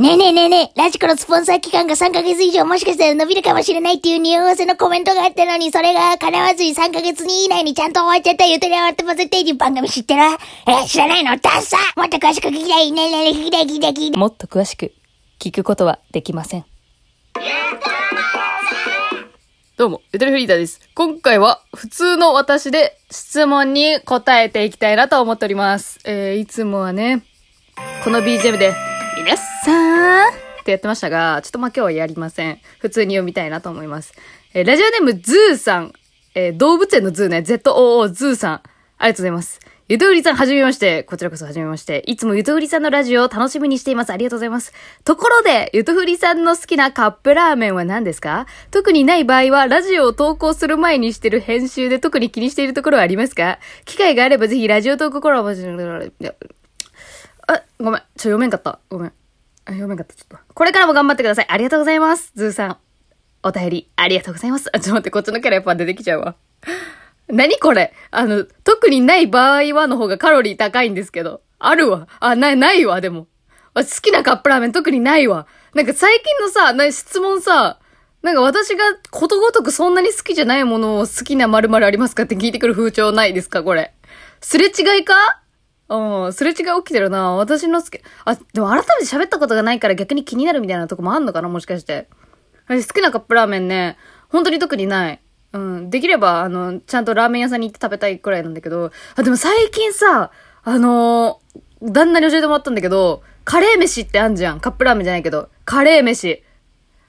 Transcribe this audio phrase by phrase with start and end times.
[0.00, 10.22] ねえねえねえねえ、ラジコのスポンサー期間が3ヶ月以上もしかしたら伸びるかもしれないっていう匂わせのコメントがあったのに、それが叶わずに3ヶ月以内にちゃんと終わっちゃったゆとり終わってませっていう番組知ってる？
[10.22, 11.36] え、知らないの？
[11.36, 14.18] ダッサもっと詳しく聞きたいねえねえねえ聞きたい聞きたい聞きたい。
[14.18, 14.94] もっと詳しく
[15.38, 16.64] 聞くことはできません。
[19.76, 20.80] どうも、ゆとりフリーダーです。
[20.94, 25.98] 今回は普通の私で質問に答えていきたいなと思っております。
[26.06, 27.22] えー、いつもはね、
[28.02, 28.72] この BGM で、
[29.18, 29.74] 皆さんさー
[30.24, 32.58] んってやってましたが、ちょっとまあ今日はやりません。
[32.78, 34.14] 普通に読みたいなと思います。
[34.54, 35.92] えーラジオネームズーさん。
[36.34, 38.54] えー動物園のズーね、ZOO ズーさん。
[38.54, 39.60] ありがとうございます。
[39.88, 41.02] ゆとうりさん、はじめまして。
[41.02, 42.04] こちらこそはじめまして。
[42.06, 44.10] いつもゆとうりさんのラジオを楽しみにしています。
[44.10, 44.72] ありがとうございます。
[45.04, 48.46] ところで、ゆとうりさんの好きなカップラーメンは何ですか？
[48.70, 53.58] 特にない場合は、ラジオを投稿する前にしてる編集で特に気にしているところはありますか？
[53.84, 55.60] 機会があればぜひラジオトークコラボし
[57.48, 58.00] あ、ごめん。
[58.00, 58.78] ちょ、読めんかった。
[58.88, 59.12] ごめん。
[59.70, 60.14] あ読めんかった。
[60.14, 60.36] ちょっと。
[60.52, 61.46] これからも頑張ってください。
[61.48, 62.32] ありがとうございます。
[62.34, 62.76] ズーさん。
[63.44, 64.68] お便り、ありがとうございます。
[64.72, 66.34] あ、ちょっと待って、こっちのキャラやっぱ出てきちゃうわ。
[67.28, 71.40] 何これあの、特にない場合はの方がカロリー高いんですけど。
[71.60, 72.08] あるわ。
[72.18, 73.28] あ、ない、ないわ、でも。
[73.74, 75.46] あ好きなカップラーメン特にないわ。
[75.74, 77.78] なんか最近のさ、な質問さ、
[78.22, 83.94] なんか私がことごとくそんなに好きじゃないものを好きな〇〇ありますかって聞いてくる風潮ないですかこれ。
[84.40, 85.39] すれ違いか？
[85.90, 87.32] うん、すれ違い起きてるな。
[87.34, 92.08] 私の好き、あ、でも改めて喋ったことがないから逆に気になるみたいなとこもあんのかなもしかして。
[92.66, 95.20] 私好きなカップラーメンね、本当に特にない。
[95.52, 95.90] うん。
[95.90, 100.30] できれば、あの、ちゃんとラーメン屋さんに行って食べたいくらいなんだけど、あ、でも最近さ、
[100.62, 104.60] あのー旦那に教えてもらったんだけど、カレー飯ってあんじゃん。
[104.60, 106.42] カップラーメンじゃないけど、カレー飯。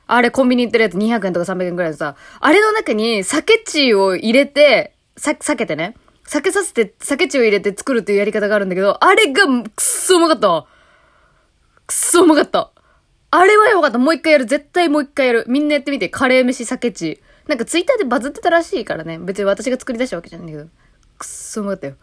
[0.07, 5.95] あれ、コンビニ行ってるやつ200円とか300円くらいでさ、あれの中に酒地を入れて、さ、避けてね。
[6.25, 10.67] 酒させて、酒地を入れて作るっていうやり方があるんだけど、あれがくっそうまかったわ。
[11.87, 12.71] くっそうまかった。
[13.31, 13.97] あれはやばかった。
[13.97, 14.45] もう一回やる。
[14.45, 15.45] 絶対もう一回やる。
[15.47, 16.09] みんなやってみて。
[16.09, 17.21] カレー飯酒地。
[17.47, 19.19] なんかツイッターでバズってたらしいからね。
[19.19, 20.69] 別に私が作り出したわけじゃないんだけど。
[21.17, 21.95] くっそうまかったよ。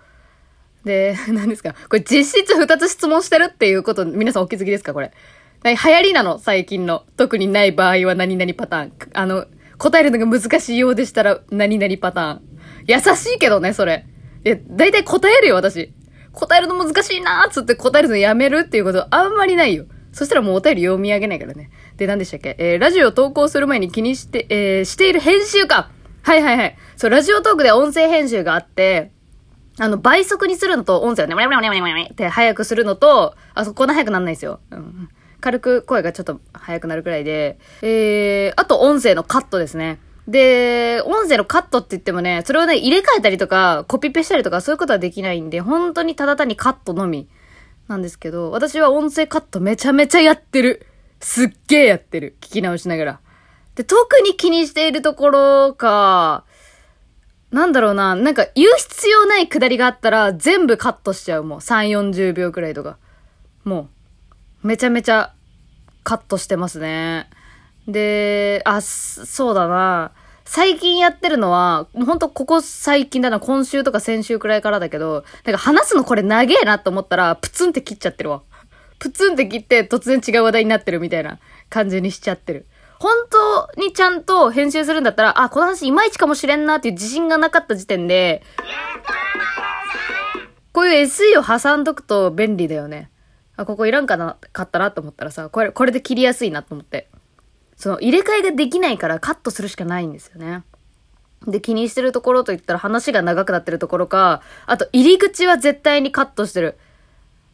[0.85, 1.75] で、 何ですか？
[1.89, 4.95] これ実質二つ質問してるっていうこと、皆さんお気づきですか？
[4.95, 5.13] これ。
[5.65, 6.39] 流行りなの？
[6.39, 7.05] 最近の。
[7.17, 8.93] 特にない場合は何々パターン。
[9.13, 12.43] あの、答えるのが難しいようでしたら何々パターン。
[12.89, 14.05] 優しいけどね、それ。
[14.45, 15.93] いや、だいたい答えるよ、私。
[16.33, 19.87] 答えるの難しいなーっつって答えるのやめるっていうことあんまりないよ。
[20.13, 21.71] そしたらもうお便り読み上げないからね。
[21.97, 22.57] で、何でしたっけ？
[22.59, 25.91] えー、ラジオ投稿する前に気にして、えー、している編集か
[26.23, 26.77] はいはいはい。
[26.97, 29.11] そう、ラジオトークで音声編集があって、
[29.79, 34.61] あの、倍速にするのと、音声をね、もやもやもやもやもやもやって早くするのと、あ、そこんな早くなんないですよ。
[34.71, 35.09] うん。
[35.41, 39.99] 軽く声がちょっと早くなるくらいで、えー、あと音声のカットですね。
[40.29, 47.29] で、音声のカットって言ってもね、それをね、入れ替えたりとか、コピペしたりとか、そういうことはできないんで、本当にただ単にカットのみ
[47.89, 50.87] なんですけど、私は音声カットめちゃめちゃやってる。
[51.21, 52.37] すっげえやってる。
[52.43, 53.21] 聞き直しながら。
[53.75, 56.45] で、特に気にしているところか、
[57.51, 61.59] なんだろうな、なんか言う必要ないくだりがあったら全部カットしちゃうもう。
[61.61, 62.99] 3、40秒くらいとか。
[63.65, 63.89] も
[64.63, 65.33] う、めちゃめちゃ
[66.05, 67.31] カットしてますね。
[67.89, 70.13] で、あ、そうだな。
[70.45, 78.43] 最近やってるのは、ほんとここ最近だな、今週とか先週くらいからだけど、なんか話すのこれ長えなと思ったら、プツンって切っちゃってるわ。
[78.99, 81.39] プツンって切って突然違う話題になってるみたいな
[81.71, 82.67] 感じにしちゃってる。
[82.99, 88.43] 本当にちゃんと編集するんだったら、あ、この話いまいちかもしれんなっていう自信がなかった時点で、
[90.73, 93.11] こういう SE を挟んどくと便利だよね。
[93.57, 97.09] あ、ここいらんかな、かったなと思ったらさ、これ、これで切りやすいなと思って。
[97.79, 100.65] その入れ替えができないからカットするしかないんですよね。
[101.47, 106.77] で、気にしてるところといったら話が長くなってるところか、あと入り口は絶対にカットしてる。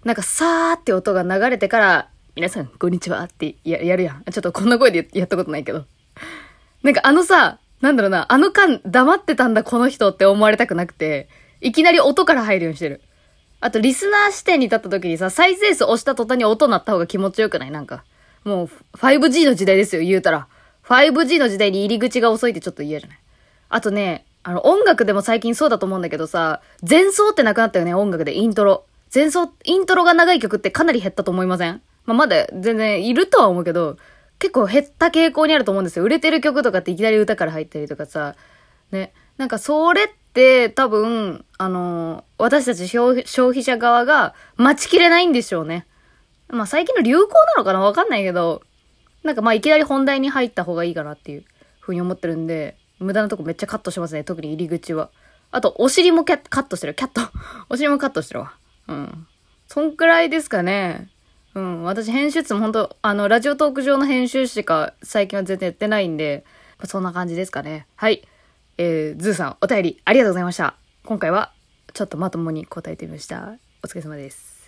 [0.02, 4.24] なんかさーって音が流れてから、皆さん、こんにちはってややるやん。
[4.24, 5.84] ちょっとこんな声でやったことないけど。
[6.82, 11.28] なんかあのさ、なんだろうな、あの間黙ってたんだこの人って思われたくなくて、
[11.60, 13.02] いきなり音から入るようにしてる。
[13.60, 17.70] あと、リスナー視点に立った時にさ、再生数押した途端に音鳴った方が気持ちよくない？
[17.70, 18.04] なんか。
[18.44, 20.46] もう、5G の時代ですよ、言うたら。
[20.84, 23.18] 5G の時代に入り口が遅いってちょっと嫌じゃない
[23.70, 28.84] あとね、あの、音楽でも最近そうだと思うんだけどさ、前奏ってなくなったよね、音楽で、イントロ。
[29.14, 31.80] 前奏、イントロが長い曲ってかなり減ったと思いません？
[32.04, 33.96] まあ、まだ全然いるとは思うけど、
[34.38, 36.04] 結構減った傾向にあると思うんですよ。
[36.04, 38.34] 売れてる曲とかっていきなり歌から入ったりとかさ、
[38.90, 39.12] ね。
[39.38, 45.86] なんかそれって多分、あのー私たち消費消費者側が待ちきれないんでしょうね。
[46.48, 48.62] まあ最近の流行なのかなわかんないけど、
[49.22, 51.44] なんかまあいきなり本題に入った方がいいかなっていう
[51.80, 54.24] ふうに思ってるんで、無駄なとこめっちゃカットしますね。
[54.24, 55.10] 特に入り口は。
[55.50, 56.94] あと、お尻もキャカットしてる。
[56.94, 57.20] キャット。
[57.68, 58.54] お尻もカットしてるわ。
[58.88, 59.26] うん。
[59.68, 61.08] そんくらいですかね。
[61.54, 61.82] うん。
[61.84, 66.44] 私編集室も本当あの、ラジオトーク上の編集しか最近は全然やってないんで、
[66.78, 67.86] まあそんな感じですかね。
[67.96, 68.26] はい。
[68.78, 70.74] えー、ズーさん、お便りありがとうございました。
[71.04, 71.52] 今回は、
[71.92, 73.54] ちょっとまともに答えてみました。
[73.84, 74.66] お疲れ様です。